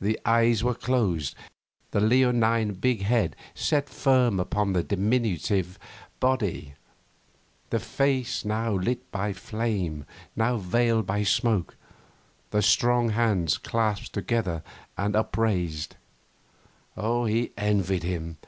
The 0.00 0.18
eyes 0.24 0.64
were 0.64 0.74
closed, 0.74 1.36
the 1.92 2.00
leonine 2.00 2.72
big 2.72 3.02
head 3.02 3.36
set 3.54 3.88
firm 3.88 4.40
upon 4.40 4.72
the 4.72 4.82
diminutive 4.82 5.78
body, 6.18 6.74
the 7.70 7.78
face 7.78 8.44
now 8.44 8.72
lit 8.72 9.08
by 9.12 9.32
flame, 9.32 10.06
now 10.34 10.56
veiled 10.56 11.06
by 11.06 11.22
smoke, 11.22 11.76
the 12.50 12.62
strong 12.62 13.10
hands 13.10 13.56
clasped 13.56 14.12
together 14.12 14.64
and 14.98 15.14
upraised. 15.14 15.94
He 16.96 17.52
envied 17.56 18.02
him. 18.02 18.38